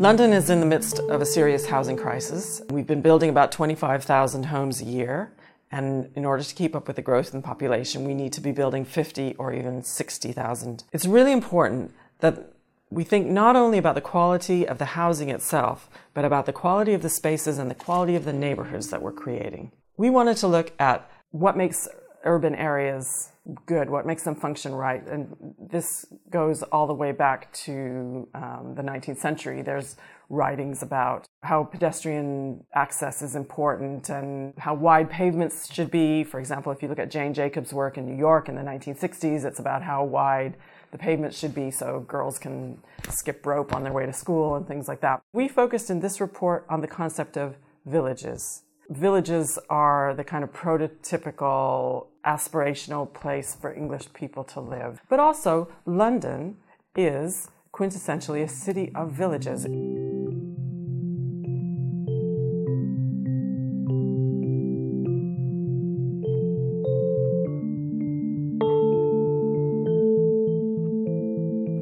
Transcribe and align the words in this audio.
London 0.00 0.32
is 0.32 0.48
in 0.48 0.60
the 0.60 0.66
midst 0.66 0.98
of 0.98 1.20
a 1.20 1.26
serious 1.26 1.66
housing 1.66 1.94
crisis. 1.94 2.62
We've 2.70 2.86
been 2.86 3.02
building 3.02 3.28
about 3.28 3.52
25,000 3.52 4.44
homes 4.44 4.80
a 4.80 4.86
year, 4.86 5.30
and 5.70 6.10
in 6.14 6.24
order 6.24 6.42
to 6.42 6.54
keep 6.54 6.74
up 6.74 6.86
with 6.86 6.96
the 6.96 7.02
growth 7.02 7.34
in 7.34 7.42
population, 7.42 8.06
we 8.06 8.14
need 8.14 8.32
to 8.32 8.40
be 8.40 8.50
building 8.50 8.86
50 8.86 9.34
or 9.34 9.52
even 9.52 9.82
60,000. 9.82 10.84
It's 10.90 11.04
really 11.04 11.32
important 11.32 11.92
that 12.20 12.54
we 12.88 13.04
think 13.04 13.26
not 13.26 13.56
only 13.56 13.76
about 13.76 13.94
the 13.94 14.00
quality 14.00 14.66
of 14.66 14.78
the 14.78 14.96
housing 14.96 15.28
itself, 15.28 15.90
but 16.14 16.24
about 16.24 16.46
the 16.46 16.54
quality 16.54 16.94
of 16.94 17.02
the 17.02 17.10
spaces 17.10 17.58
and 17.58 17.70
the 17.70 17.74
quality 17.74 18.16
of 18.16 18.24
the 18.24 18.32
neighborhoods 18.32 18.88
that 18.88 19.02
we're 19.02 19.12
creating. 19.12 19.70
We 19.98 20.08
wanted 20.08 20.38
to 20.38 20.46
look 20.46 20.72
at 20.78 21.10
what 21.30 21.58
makes 21.58 21.86
urban 22.24 22.54
areas 22.54 23.32
good, 23.66 23.90
what 23.90 24.06
makes 24.06 24.22
them 24.22 24.34
function 24.34 24.74
right. 24.74 25.06
And 25.06 25.36
this 25.58 26.06
goes 26.30 26.62
all 26.64 26.86
the 26.86 26.94
way 26.94 27.12
back 27.12 27.52
to 27.64 28.28
um, 28.34 28.74
the 28.76 28.82
19th 28.82 29.18
century. 29.18 29.62
There's 29.62 29.96
writings 30.28 30.82
about 30.82 31.26
how 31.42 31.64
pedestrian 31.64 32.64
access 32.74 33.20
is 33.22 33.34
important 33.34 34.08
and 34.08 34.54
how 34.58 34.74
wide 34.74 35.10
pavements 35.10 35.72
should 35.72 35.90
be. 35.90 36.22
For 36.24 36.38
example, 36.38 36.70
if 36.72 36.82
you 36.82 36.88
look 36.88 36.98
at 36.98 37.10
Jane 37.10 37.34
Jacobs' 37.34 37.72
work 37.72 37.98
in 37.98 38.06
New 38.06 38.16
York 38.16 38.48
in 38.48 38.54
the 38.54 38.62
1960s, 38.62 39.44
it's 39.44 39.58
about 39.58 39.82
how 39.82 40.04
wide 40.04 40.56
the 40.92 40.98
pavements 40.98 41.38
should 41.38 41.54
be 41.54 41.70
so 41.70 42.00
girls 42.08 42.38
can 42.38 42.78
skip 43.08 43.44
rope 43.46 43.74
on 43.74 43.82
their 43.82 43.92
way 43.92 44.06
to 44.06 44.12
school 44.12 44.56
and 44.56 44.66
things 44.66 44.88
like 44.88 45.00
that. 45.00 45.20
We 45.32 45.48
focused 45.48 45.90
in 45.90 46.00
this 46.00 46.20
report 46.20 46.66
on 46.68 46.80
the 46.80 46.88
concept 46.88 47.36
of 47.36 47.56
villages 47.86 48.62
villages 48.90 49.58
are 49.70 50.14
the 50.14 50.24
kind 50.24 50.42
of 50.42 50.52
prototypical 50.52 52.08
aspirational 52.26 53.12
place 53.12 53.54
for 53.54 53.72
English 53.72 54.12
people 54.12 54.42
to 54.44 54.60
live. 54.60 55.00
But 55.08 55.20
also, 55.20 55.68
London 55.86 56.56
is 56.96 57.48
quintessentially 57.72 58.42
a 58.42 58.48
city 58.48 58.90
of 58.94 59.12
villages. 59.12 59.64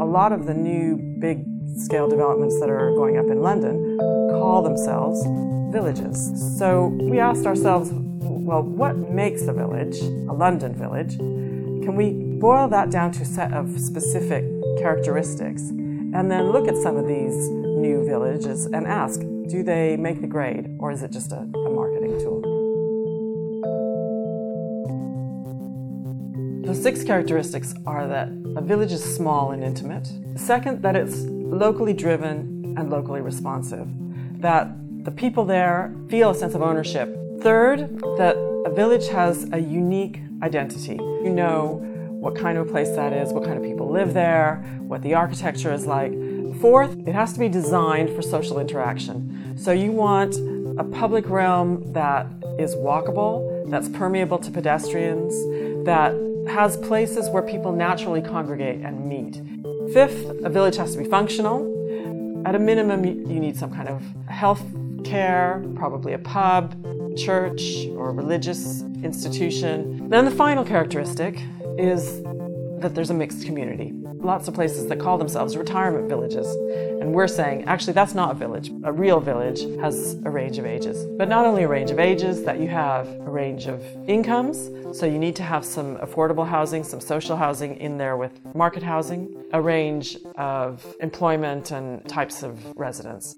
A 0.00 0.04
lot 0.04 0.32
of 0.32 0.46
the 0.46 0.54
new 0.54 0.96
big 1.20 1.53
scale 1.76 2.08
developments 2.08 2.58
that 2.60 2.70
are 2.70 2.90
going 2.92 3.18
up 3.18 3.26
in 3.26 3.40
London 3.40 3.98
call 4.30 4.62
themselves 4.62 5.22
villages. 5.72 6.32
So 6.58 6.86
we 7.00 7.18
asked 7.18 7.46
ourselves, 7.46 7.90
well, 7.92 8.62
what 8.62 8.96
makes 8.96 9.42
a 9.46 9.52
village, 9.52 9.98
a 9.98 10.32
London 10.32 10.74
village? 10.74 11.16
Can 11.16 11.96
we 11.96 12.12
boil 12.38 12.68
that 12.68 12.90
down 12.90 13.12
to 13.12 13.22
a 13.22 13.24
set 13.24 13.52
of 13.52 13.80
specific 13.80 14.44
characteristics 14.78 15.62
and 15.62 16.30
then 16.30 16.52
look 16.52 16.68
at 16.68 16.76
some 16.76 16.96
of 16.96 17.06
these 17.06 17.48
new 17.48 18.04
villages 18.04 18.66
and 18.66 18.86
ask, 18.86 19.20
do 19.48 19.62
they 19.62 19.96
make 19.96 20.20
the 20.20 20.26
grade 20.26 20.76
or 20.78 20.90
is 20.90 21.02
it 21.02 21.10
just 21.10 21.32
a, 21.32 21.40
a 21.40 21.70
marketing 21.70 22.18
tool? 22.20 22.40
The 26.64 26.74
six 26.74 27.04
characteristics 27.04 27.74
are 27.86 28.06
that 28.08 28.28
a 28.56 28.62
village 28.62 28.92
is 28.92 29.02
small 29.04 29.50
and 29.50 29.62
intimate. 29.62 30.08
Second, 30.36 30.82
that 30.82 30.96
it's 30.96 31.33
locally 31.58 31.92
driven 31.92 32.74
and 32.76 32.90
locally 32.90 33.20
responsive. 33.20 33.88
That 34.40 34.68
the 35.04 35.10
people 35.10 35.44
there 35.44 35.94
feel 36.08 36.30
a 36.30 36.34
sense 36.34 36.54
of 36.54 36.62
ownership. 36.62 37.16
Third, 37.40 38.00
that 38.18 38.36
a 38.66 38.70
village 38.70 39.08
has 39.08 39.48
a 39.52 39.58
unique 39.58 40.20
identity. 40.42 40.96
You 40.96 41.30
know 41.30 41.80
what 42.24 42.34
kind 42.36 42.56
of 42.56 42.66
a 42.66 42.70
place 42.70 42.88
that 42.96 43.12
is, 43.12 43.32
what 43.32 43.44
kind 43.44 43.58
of 43.58 43.64
people 43.64 43.90
live 43.90 44.14
there, 44.14 44.56
what 44.80 45.02
the 45.02 45.14
architecture 45.14 45.72
is 45.72 45.86
like. 45.86 46.12
Fourth, 46.60 46.96
it 47.06 47.14
has 47.14 47.34
to 47.34 47.38
be 47.38 47.48
designed 47.48 48.14
for 48.16 48.22
social 48.22 48.58
interaction. 48.58 49.58
So 49.58 49.72
you 49.72 49.92
want 49.92 50.36
a 50.78 50.84
public 50.84 51.28
realm 51.28 51.92
that 51.92 52.26
is 52.58 52.74
walkable, 52.74 53.70
that's 53.70 53.88
permeable 53.88 54.38
to 54.38 54.50
pedestrians, 54.50 55.34
that 55.84 56.14
has 56.48 56.76
places 56.78 57.28
where 57.28 57.42
people 57.42 57.72
naturally 57.72 58.22
congregate 58.22 58.80
and 58.80 59.06
meet. 59.06 59.42
Fifth, 59.92 60.30
a 60.44 60.48
village 60.48 60.76
has 60.76 60.92
to 60.92 60.98
be 60.98 61.04
functional. 61.04 61.72
At 62.46 62.54
a 62.54 62.58
minimum, 62.58 63.04
you 63.04 63.40
need 63.40 63.56
some 63.56 63.72
kind 63.72 63.88
of 63.88 64.02
health 64.26 64.62
care, 65.04 65.64
probably 65.74 66.12
a 66.14 66.18
pub, 66.18 66.74
church, 67.16 67.86
or 67.96 68.12
religious 68.12 68.82
institution. 69.02 70.08
Then 70.08 70.24
the 70.24 70.30
final 70.30 70.64
characteristic 70.64 71.40
is 71.78 72.22
that 72.80 72.94
there's 72.94 73.10
a 73.10 73.14
mixed 73.14 73.46
community. 73.46 73.92
Lots 74.24 74.48
of 74.48 74.54
places 74.54 74.86
that 74.86 74.98
call 74.98 75.18
themselves 75.18 75.54
retirement 75.54 76.08
villages. 76.08 76.46
And 76.98 77.12
we're 77.12 77.28
saying, 77.28 77.64
actually, 77.64 77.92
that's 77.92 78.14
not 78.14 78.30
a 78.30 78.34
village. 78.34 78.72
A 78.82 78.90
real 78.90 79.20
village 79.20 79.60
has 79.80 80.14
a 80.24 80.30
range 80.30 80.56
of 80.56 80.64
ages. 80.64 81.04
But 81.18 81.28
not 81.28 81.44
only 81.44 81.64
a 81.64 81.68
range 81.68 81.90
of 81.90 81.98
ages, 81.98 82.42
that 82.44 82.58
you 82.58 82.68
have 82.68 83.06
a 83.06 83.30
range 83.30 83.66
of 83.66 83.84
incomes. 84.08 84.70
So 84.98 85.04
you 85.04 85.18
need 85.18 85.36
to 85.36 85.42
have 85.42 85.62
some 85.62 85.98
affordable 85.98 86.48
housing, 86.48 86.84
some 86.84 87.02
social 87.02 87.36
housing 87.36 87.76
in 87.76 87.98
there 87.98 88.16
with 88.16 88.32
market 88.54 88.82
housing, 88.82 89.44
a 89.52 89.60
range 89.60 90.16
of 90.36 90.82
employment 91.00 91.70
and 91.70 92.02
types 92.08 92.42
of 92.42 92.64
residence. 92.78 93.36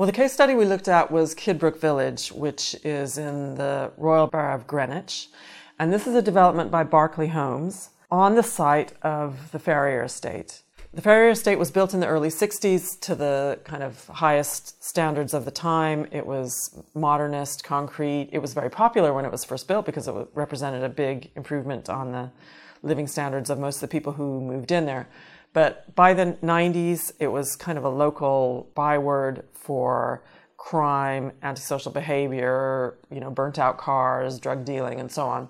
Well, 0.00 0.06
the 0.06 0.12
case 0.12 0.32
study 0.32 0.54
we 0.54 0.64
looked 0.64 0.88
at 0.88 1.10
was 1.10 1.34
Kidbrooke 1.34 1.78
Village, 1.78 2.32
which 2.32 2.74
is 2.84 3.18
in 3.18 3.56
the 3.56 3.92
Royal 3.98 4.26
Borough 4.26 4.54
of 4.54 4.66
Greenwich. 4.66 5.28
And 5.78 5.92
this 5.92 6.06
is 6.06 6.14
a 6.14 6.22
development 6.22 6.70
by 6.70 6.84
Berkeley 6.84 7.28
Homes 7.28 7.90
on 8.10 8.34
the 8.34 8.42
site 8.42 8.94
of 9.02 9.52
the 9.52 9.58
Ferrier 9.58 10.02
Estate. 10.02 10.62
The 10.94 11.02
Ferrier 11.02 11.28
Estate 11.28 11.58
was 11.58 11.70
built 11.70 11.92
in 11.92 12.00
the 12.00 12.06
early 12.06 12.30
60s 12.30 12.98
to 13.00 13.14
the 13.14 13.58
kind 13.64 13.82
of 13.82 14.06
highest 14.06 14.82
standards 14.82 15.34
of 15.34 15.44
the 15.44 15.50
time. 15.50 16.06
It 16.10 16.24
was 16.24 16.82
modernist, 16.94 17.62
concrete. 17.62 18.30
It 18.32 18.38
was 18.38 18.54
very 18.54 18.70
popular 18.70 19.12
when 19.12 19.26
it 19.26 19.30
was 19.30 19.44
first 19.44 19.68
built 19.68 19.84
because 19.84 20.08
it 20.08 20.14
represented 20.32 20.82
a 20.82 20.88
big 20.88 21.30
improvement 21.36 21.90
on 21.90 22.12
the 22.12 22.30
living 22.82 23.06
standards 23.06 23.50
of 23.50 23.58
most 23.58 23.76
of 23.76 23.80
the 23.82 23.88
people 23.88 24.14
who 24.14 24.40
moved 24.40 24.72
in 24.72 24.86
there. 24.86 25.10
But 25.52 25.94
by 25.94 26.14
the 26.14 26.36
90s, 26.42 27.12
it 27.18 27.28
was 27.28 27.56
kind 27.56 27.76
of 27.76 27.84
a 27.84 27.88
local 27.88 28.70
byword 28.74 29.44
for 29.52 30.22
crime, 30.56 31.32
antisocial 31.42 31.90
behavior, 31.90 32.98
you 33.10 33.18
know, 33.18 33.30
burnt 33.30 33.58
out 33.58 33.78
cars, 33.78 34.38
drug 34.38 34.64
dealing, 34.64 35.00
and 35.00 35.10
so 35.10 35.26
on. 35.26 35.48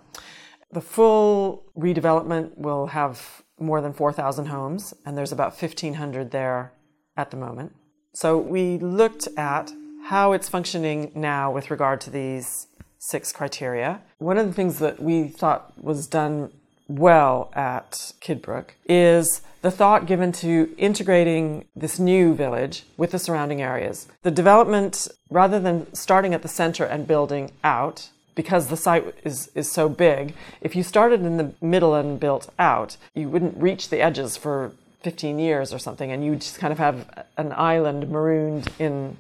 The 0.73 0.81
full 0.81 1.65
redevelopment 1.77 2.57
will 2.57 2.87
have 2.87 3.43
more 3.59 3.81
than 3.81 3.93
4,000 3.93 4.47
homes, 4.47 4.95
and 5.05 5.19
there's 5.19 5.33
about 5.33 5.61
1,500 5.61 6.31
there 6.31 6.73
at 7.17 7.31
the 7.31 7.37
moment. 7.37 7.75
So 8.15 8.39
we 8.39 8.79
looked 8.79 9.29
at 9.37 9.73
how 10.05 10.33
it's 10.33 10.49
functioning 10.49 11.13
now 11.15 11.53
with 11.53 11.71
regard 11.71 12.01
to 12.03 12.11
these 12.11 12.69
six 12.99 13.33
criteria. 13.33 14.03
One 14.19 14.39
of 14.39 14.47
the 14.47 14.53
things 14.53 14.79
that 14.79 15.03
we 15.03 15.29
thought 15.29 15.73
was 15.83 16.07
done 16.07 16.53
well 16.99 17.51
at 17.55 18.13
Kidbrooke 18.21 18.71
is 18.87 19.43
the 19.63 19.71
thought 19.71 20.07
given 20.07 20.33
to 20.33 20.75
integrating 20.79 21.67
this 21.77 21.99
new 21.99 22.35
village 22.35 22.85
with 22.97 23.13
the 23.13 23.19
surrounding 23.19 23.61
areas. 23.63 24.09
The 24.23 24.31
development, 24.31 25.07
rather 25.31 25.61
than 25.61 25.93
starting 25.95 26.35
at 26.35 26.43
the 26.43 26.49
center 26.49 26.85
and 26.85 27.07
building 27.07 27.53
out, 27.63 28.11
because 28.35 28.69
the 28.69 28.77
site 28.77 29.15
is, 29.25 29.51
is 29.55 29.71
so 29.71 29.89
big, 29.89 30.35
if 30.61 30.75
you 30.75 30.83
started 30.83 31.21
in 31.21 31.37
the 31.37 31.53
middle 31.61 31.95
and 31.95 32.19
built 32.19 32.51
out, 32.59 32.97
you 33.15 33.29
wouldn't 33.29 33.57
reach 33.57 33.91
the 33.91 34.01
edges 34.01 34.37
for 34.37 34.73
15 35.03 35.39
years 35.39 35.73
or 35.73 35.79
something, 35.79 36.11
and 36.11 36.25
you 36.25 36.37
just 36.37 36.59
kind 36.59 36.73
of 36.73 36.79
have 36.79 37.27
an 37.37 37.53
island 37.53 38.09
marooned 38.11 38.69
in 38.79 39.17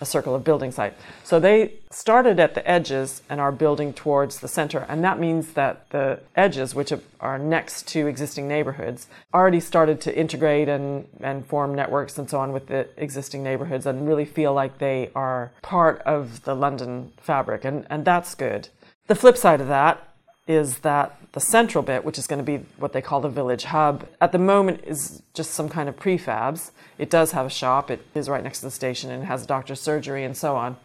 a 0.00 0.06
circle 0.06 0.34
of 0.34 0.44
building 0.44 0.70
site. 0.70 0.94
So 1.22 1.38
they 1.38 1.74
started 1.90 2.40
at 2.40 2.54
the 2.54 2.68
edges 2.68 3.22
and 3.28 3.40
are 3.40 3.52
building 3.52 3.92
towards 3.92 4.40
the 4.40 4.48
center. 4.48 4.86
And 4.88 5.04
that 5.04 5.18
means 5.18 5.52
that 5.52 5.88
the 5.90 6.20
edges, 6.36 6.74
which 6.74 6.92
are 7.20 7.38
next 7.38 7.88
to 7.88 8.06
existing 8.06 8.48
neighborhoods, 8.48 9.06
already 9.32 9.60
started 9.60 10.00
to 10.02 10.16
integrate 10.16 10.68
and, 10.68 11.08
and 11.20 11.46
form 11.46 11.74
networks 11.74 12.18
and 12.18 12.28
so 12.28 12.40
on 12.40 12.52
with 12.52 12.66
the 12.66 12.88
existing 12.96 13.42
neighborhoods 13.42 13.86
and 13.86 14.06
really 14.06 14.24
feel 14.24 14.52
like 14.52 14.78
they 14.78 15.10
are 15.14 15.52
part 15.62 16.00
of 16.02 16.44
the 16.44 16.54
London 16.54 17.12
fabric. 17.20 17.64
And, 17.64 17.86
and 17.88 18.04
that's 18.04 18.34
good. 18.34 18.68
The 19.06 19.14
flip 19.14 19.36
side 19.36 19.60
of 19.60 19.68
that 19.68 20.13
is 20.46 20.78
that 20.78 21.18
the 21.32 21.40
central 21.40 21.82
bit, 21.82 22.04
which 22.04 22.18
is 22.18 22.26
going 22.26 22.38
to 22.38 22.44
be 22.44 22.64
what 22.76 22.92
they 22.92 23.00
call 23.00 23.20
the 23.20 23.28
village 23.28 23.64
hub, 23.64 24.06
at 24.20 24.32
the 24.32 24.38
moment 24.38 24.80
is 24.84 25.22
just 25.32 25.52
some 25.52 25.68
kind 25.68 25.88
of 25.88 25.96
prefabs. 25.96 26.70
It 26.98 27.10
does 27.10 27.32
have 27.32 27.46
a 27.46 27.50
shop, 27.50 27.90
it 27.90 28.06
is 28.14 28.28
right 28.28 28.42
next 28.42 28.60
to 28.60 28.66
the 28.66 28.70
station, 28.70 29.10
and 29.10 29.22
it 29.22 29.26
has 29.26 29.44
a 29.44 29.46
doctor's 29.46 29.80
surgery 29.80 30.24
and 30.24 30.36
so 30.36 30.54
on, 30.56 30.76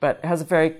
but 0.00 0.20
it 0.22 0.26
has 0.26 0.40
a 0.40 0.44
very 0.44 0.76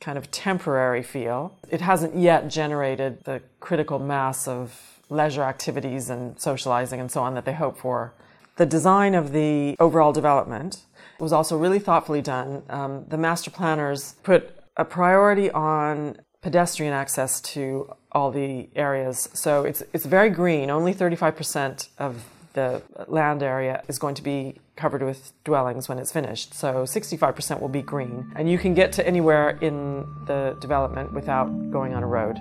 kind 0.00 0.18
of 0.18 0.30
temporary 0.30 1.02
feel. 1.02 1.56
It 1.70 1.80
hasn't 1.80 2.16
yet 2.16 2.48
generated 2.48 3.24
the 3.24 3.42
critical 3.60 3.98
mass 3.98 4.48
of 4.48 5.00
leisure 5.08 5.42
activities 5.42 6.10
and 6.10 6.40
socializing 6.40 6.98
and 6.98 7.10
so 7.10 7.22
on 7.22 7.34
that 7.34 7.44
they 7.44 7.52
hope 7.52 7.78
for 7.78 8.14
The 8.56 8.66
design 8.66 9.14
of 9.14 9.32
the 9.32 9.76
overall 9.78 10.12
development 10.12 10.84
was 11.18 11.32
also 11.32 11.56
really 11.56 11.78
thoughtfully 11.78 12.20
done. 12.20 12.62
Um, 12.68 13.04
the 13.08 13.16
master 13.16 13.50
planners 13.50 14.14
put 14.22 14.54
a 14.76 14.84
priority 14.84 15.50
on 15.50 16.16
pedestrian 16.42 16.92
access 16.92 17.40
to 17.40 17.90
all 18.10 18.30
the 18.30 18.68
areas. 18.74 19.28
So 19.32 19.64
it's 19.64 19.82
it's 19.92 20.04
very 20.04 20.28
green. 20.28 20.70
Only 20.70 20.92
35% 20.92 21.88
of 21.98 22.24
the 22.52 22.82
land 23.06 23.42
area 23.42 23.82
is 23.88 23.98
going 23.98 24.14
to 24.16 24.22
be 24.22 24.56
covered 24.76 25.02
with 25.02 25.32
dwellings 25.44 25.88
when 25.88 25.98
it's 25.98 26.12
finished. 26.12 26.52
So 26.52 26.82
65% 26.82 27.60
will 27.60 27.68
be 27.68 27.80
green. 27.80 28.30
And 28.36 28.50
you 28.50 28.58
can 28.58 28.74
get 28.74 28.92
to 28.94 29.06
anywhere 29.06 29.50
in 29.60 30.04
the 30.26 30.56
development 30.60 31.14
without 31.14 31.46
going 31.70 31.94
on 31.94 32.02
a 32.02 32.06
road. 32.06 32.38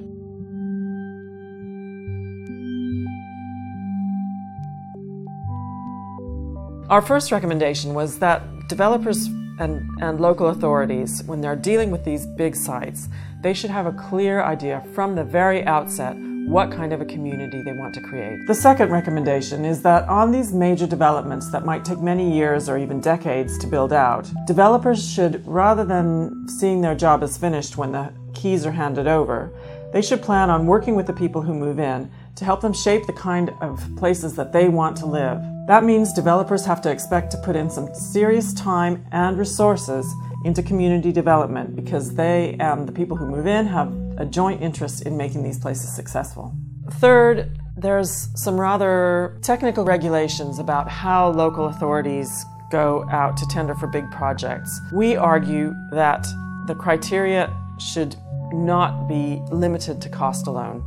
Our 6.89 7.01
first 7.01 7.31
recommendation 7.31 7.93
was 7.93 8.19
that 8.19 8.41
developers 8.67 9.27
and, 9.59 9.87
and 10.01 10.19
local 10.19 10.47
authorities, 10.47 11.23
when 11.23 11.39
they're 11.39 11.55
dealing 11.55 11.91
with 11.91 12.03
these 12.03 12.25
big 12.25 12.55
sites, 12.55 13.07
they 13.41 13.53
should 13.53 13.71
have 13.71 13.87
a 13.87 13.91
clear 13.91 14.43
idea 14.43 14.83
from 14.93 15.15
the 15.15 15.23
very 15.23 15.65
outset 15.65 16.15
what 16.45 16.71
kind 16.71 16.91
of 16.91 17.01
a 17.01 17.05
community 17.05 17.61
they 17.63 17.71
want 17.71 17.93
to 17.93 18.01
create. 18.01 18.45
The 18.45 18.53
second 18.53 18.91
recommendation 18.91 19.63
is 19.63 19.81
that 19.83 20.07
on 20.09 20.31
these 20.31 20.51
major 20.51 20.85
developments 20.85 21.49
that 21.51 21.65
might 21.65 21.85
take 21.85 21.99
many 21.99 22.35
years 22.35 22.67
or 22.67 22.77
even 22.77 22.99
decades 22.99 23.57
to 23.59 23.67
build 23.67 23.93
out, 23.93 24.29
developers 24.47 25.09
should, 25.09 25.45
rather 25.47 25.85
than 25.85 26.47
seeing 26.49 26.81
their 26.81 26.95
job 26.95 27.23
as 27.23 27.37
finished 27.37 27.77
when 27.77 27.93
the 27.93 28.11
keys 28.33 28.65
are 28.65 28.71
handed 28.71 29.07
over, 29.07 29.51
they 29.93 30.01
should 30.01 30.21
plan 30.21 30.49
on 30.49 30.65
working 30.67 30.95
with 30.95 31.07
the 31.07 31.13
people 31.13 31.41
who 31.41 31.53
move 31.53 31.79
in 31.79 32.11
to 32.35 32.45
help 32.45 32.61
them 32.61 32.73
shape 32.73 33.05
the 33.07 33.13
kind 33.13 33.51
of 33.61 33.81
places 33.97 34.35
that 34.35 34.51
they 34.51 34.67
want 34.67 34.97
to 34.97 35.05
live. 35.05 35.41
That 35.67 35.83
means 35.83 36.13
developers 36.13 36.65
have 36.65 36.81
to 36.81 36.91
expect 36.91 37.31
to 37.31 37.37
put 37.37 37.55
in 37.55 37.69
some 37.69 37.93
serious 37.93 38.53
time 38.53 39.05
and 39.11 39.37
resources 39.37 40.05
into 40.43 40.63
community 40.63 41.11
development 41.11 41.75
because 41.75 42.15
they 42.15 42.55
and 42.59 42.87
the 42.87 42.91
people 42.91 43.15
who 43.15 43.27
move 43.27 43.47
in 43.47 43.65
have 43.67 43.93
a 44.17 44.25
joint 44.25 44.61
interest 44.61 45.03
in 45.03 45.15
making 45.17 45.43
these 45.43 45.59
places 45.59 45.93
successful. 45.93 46.55
Third, 46.93 47.57
there's 47.77 48.29
some 48.35 48.59
rather 48.59 49.39
technical 49.41 49.85
regulations 49.85 50.59
about 50.59 50.89
how 50.89 51.29
local 51.29 51.65
authorities 51.65 52.45
go 52.71 53.05
out 53.09 53.37
to 53.37 53.47
tender 53.47 53.75
for 53.75 53.87
big 53.87 54.09
projects. 54.11 54.79
We 54.93 55.15
argue 55.15 55.73
that 55.91 56.25
the 56.67 56.75
criteria 56.75 57.55
should 57.79 58.15
not 58.53 59.07
be 59.07 59.41
limited 59.51 60.01
to 60.01 60.09
cost 60.09 60.47
alone, 60.47 60.83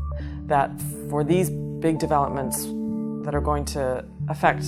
that 0.46 0.70
for 1.08 1.24
these 1.24 1.50
big 1.50 1.98
developments 1.98 2.64
that 3.24 3.34
are 3.34 3.40
going 3.40 3.64
to 3.64 4.04
affect 4.28 4.64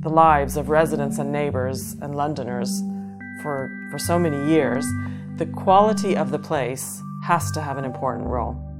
the 0.00 0.10
lives 0.10 0.56
of 0.56 0.68
residents 0.68 1.18
and 1.18 1.32
neighbors 1.32 1.94
and 2.02 2.14
Londoners 2.14 2.82
for, 3.42 3.70
for 3.90 3.98
so 3.98 4.18
many 4.18 4.50
years, 4.50 4.86
the 5.36 5.46
quality 5.46 6.16
of 6.16 6.30
the 6.30 6.38
place 6.38 7.02
has 7.24 7.50
to 7.52 7.60
have 7.60 7.78
an 7.78 7.84
important 7.84 8.26
role. 8.26 8.73